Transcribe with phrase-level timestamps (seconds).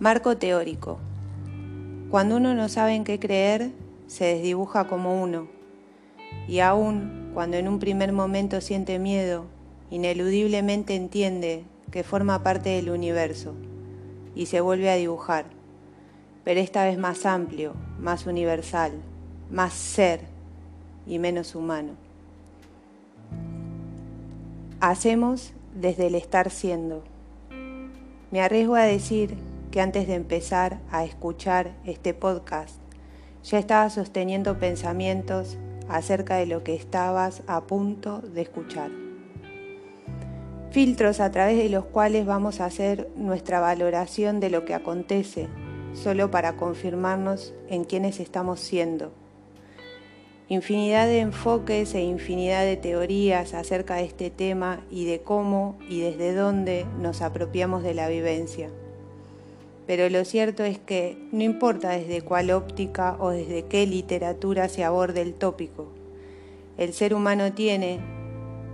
[0.00, 0.98] Marco teórico.
[2.10, 3.70] Cuando uno no sabe en qué creer,
[4.08, 5.46] se desdibuja como uno.
[6.48, 9.44] Y aún cuando en un primer momento siente miedo,
[9.90, 11.62] ineludiblemente entiende
[11.92, 13.54] que forma parte del universo
[14.34, 15.44] y se vuelve a dibujar,
[16.42, 18.94] pero esta vez más amplio, más universal,
[19.48, 20.22] más ser
[21.06, 21.92] y menos humano.
[24.80, 27.04] Hacemos desde el estar siendo.
[28.32, 29.36] Me arriesgo a decir
[29.74, 32.76] que antes de empezar a escuchar este podcast,
[33.42, 38.92] ya estaba sosteniendo pensamientos acerca de lo que estabas a punto de escuchar.
[40.70, 45.48] Filtros a través de los cuales vamos a hacer nuestra valoración de lo que acontece,
[45.92, 49.12] solo para confirmarnos en quiénes estamos siendo.
[50.46, 55.98] Infinidad de enfoques e infinidad de teorías acerca de este tema y de cómo y
[55.98, 58.70] desde dónde nos apropiamos de la vivencia
[59.86, 64.84] pero lo cierto es que no importa desde cuál óptica o desde qué literatura se
[64.84, 65.88] aborde el tópico,
[66.78, 68.00] el ser humano tiene,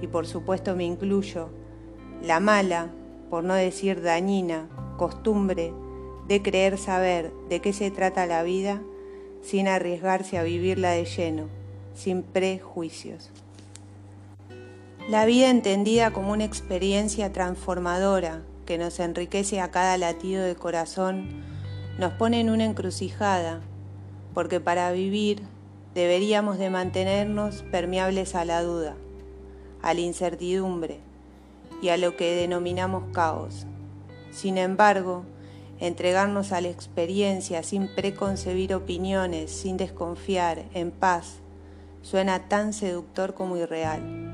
[0.00, 1.48] y por supuesto me incluyo,
[2.22, 2.90] la mala,
[3.30, 5.72] por no decir dañina, costumbre
[6.28, 8.82] de creer saber de qué se trata la vida
[9.42, 11.44] sin arriesgarse a vivirla de lleno,
[11.94, 13.30] sin prejuicios.
[15.08, 21.42] La vida entendida como una experiencia transformadora que nos enriquece a cada latido de corazón,
[21.98, 23.62] nos pone en una encrucijada,
[24.34, 25.42] porque para vivir
[25.94, 28.96] deberíamos de mantenernos permeables a la duda,
[29.80, 31.00] a la incertidumbre
[31.80, 33.66] y a lo que denominamos caos.
[34.30, 35.24] Sin embargo,
[35.80, 41.38] entregarnos a la experiencia sin preconcebir opiniones, sin desconfiar, en paz,
[42.02, 44.25] suena tan seductor como irreal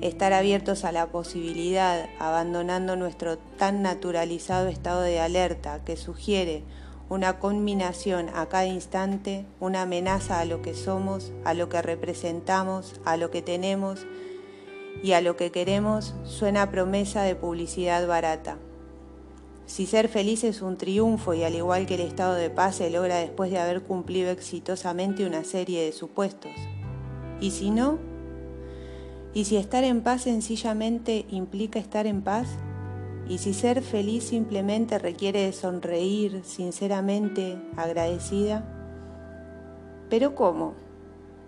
[0.00, 6.62] estar abiertos a la posibilidad, abandonando nuestro tan naturalizado estado de alerta que sugiere
[7.08, 13.00] una combinación a cada instante, una amenaza a lo que somos, a lo que representamos,
[13.04, 14.06] a lo que tenemos
[15.02, 18.56] y a lo que queremos, suena promesa de publicidad barata.
[19.66, 22.90] Si ser feliz es un triunfo y al igual que el estado de paz se
[22.90, 26.52] logra después de haber cumplido exitosamente una serie de supuestos.
[27.40, 27.98] Y si no,
[29.34, 32.48] y si estar en paz sencillamente implica estar en paz,
[33.28, 38.64] y si ser feliz simplemente requiere sonreír sinceramente agradecida,
[40.08, 40.74] pero ¿cómo?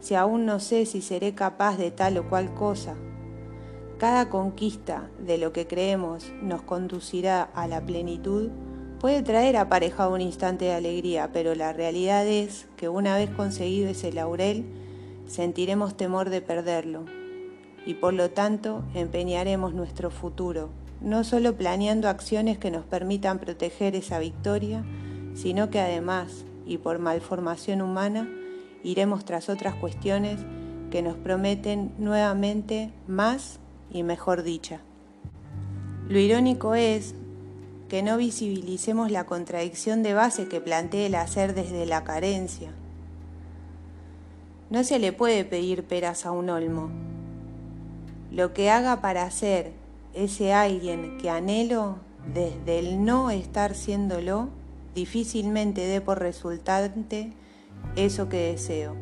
[0.00, 2.96] Si aún no sé si seré capaz de tal o cual cosa.
[3.98, 8.50] Cada conquista de lo que creemos nos conducirá a la plenitud
[8.98, 13.88] puede traer aparejado un instante de alegría, pero la realidad es que una vez conseguido
[13.88, 14.64] ese laurel,
[15.26, 17.04] sentiremos temor de perderlo,
[17.86, 20.70] y por lo tanto empeñaremos nuestro futuro,
[21.00, 24.84] no solo planeando acciones que nos permitan proteger esa victoria,
[25.34, 28.28] sino que además, y por malformación humana,
[28.82, 30.40] iremos tras otras cuestiones
[30.90, 33.58] que nos prometen nuevamente más
[33.90, 34.80] y mejor dicha.
[36.08, 37.14] Lo irónico es
[37.88, 42.70] que no visibilicemos la contradicción de base que plantea el hacer desde la carencia.
[44.70, 46.90] No se le puede pedir peras a un olmo,
[48.30, 49.72] lo que haga para ser
[50.14, 51.98] ese alguien que anhelo
[52.32, 54.48] desde el no estar siéndolo,
[54.94, 57.32] difícilmente dé por resultante
[57.96, 58.94] eso que deseo.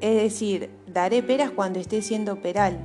[0.00, 2.78] Es decir, daré peras cuando esté siendo peral,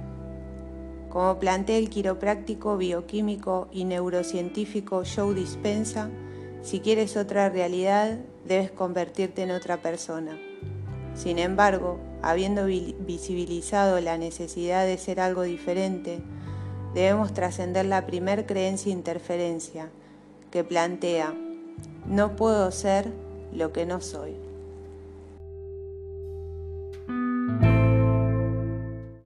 [1.10, 6.10] como plantea el quiropráctico, bioquímico y neurocientífico Joe Dispensa,
[6.62, 10.38] si quieres otra realidad, debes convertirte en otra persona.
[11.20, 16.22] Sin embargo, habiendo visibilizado la necesidad de ser algo diferente,
[16.94, 19.90] debemos trascender la primer creencia interferencia
[20.50, 21.34] que plantea,
[22.06, 23.12] no puedo ser
[23.52, 24.49] lo que no soy.